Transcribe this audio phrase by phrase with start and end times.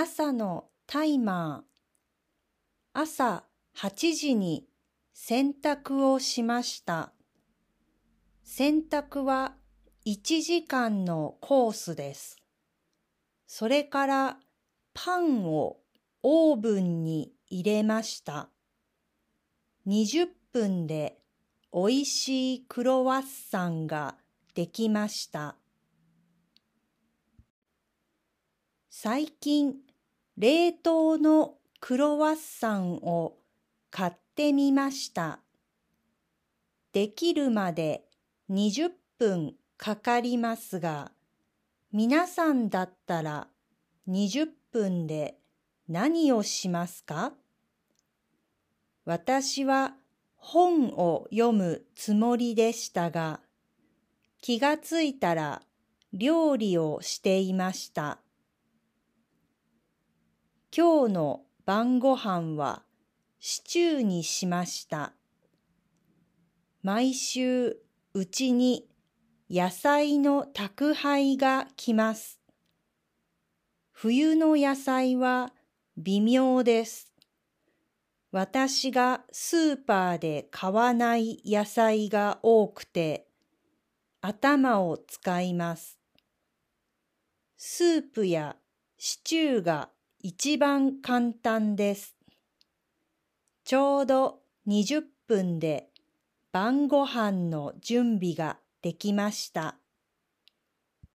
[0.00, 3.00] 朝のタイマー。
[3.00, 3.42] 朝
[3.76, 4.68] 8時に
[5.12, 7.12] 洗濯をしました。
[8.44, 9.56] 洗濯は
[10.06, 12.36] 1時間のコースです。
[13.48, 14.36] それから
[14.94, 15.78] パンを
[16.22, 18.50] オーブンに入れました。
[19.88, 21.18] 20分で
[21.72, 24.14] おいしいクロワッサンが
[24.54, 25.56] できました。
[29.00, 29.74] 最近、
[30.38, 33.34] 冷凍のクロワッサンを
[33.90, 35.40] 買ってみました。
[36.92, 38.04] できるまで
[38.48, 41.10] 20分かかりますが、
[41.90, 43.48] 皆さんだったら
[44.08, 45.38] 20分で
[45.88, 47.32] 何をしますか？
[49.06, 49.94] 私は
[50.36, 53.40] 本を読むつもりでしたが、
[54.40, 55.62] 気がついたら
[56.12, 58.20] 料理をしていました。
[60.80, 62.84] 今日の晩ご飯は
[63.40, 65.12] シチューにしました。
[66.84, 67.78] 毎週
[68.14, 68.86] うちに
[69.50, 72.40] 野菜の宅配が来ます。
[73.90, 75.52] 冬の野菜は
[75.96, 77.12] 微妙です。
[78.30, 83.26] 私がスーパーで買わない野菜が多くて
[84.20, 85.98] 頭を使います。
[87.56, 88.54] スープや
[88.96, 89.88] シチューが
[90.20, 92.16] 一番簡単です。
[93.64, 95.90] ちょうど20分で
[96.50, 99.76] 晩ご飯の準備ができました。